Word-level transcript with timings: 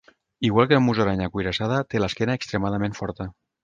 Igual 0.47 0.67
que 0.67 0.73
la 0.77 0.83
musaranya 0.85 1.29
cuirassada, 1.37 1.85
té 1.93 2.05
l'esquena 2.05 2.43
extremament 2.43 3.03
forta. 3.03 3.35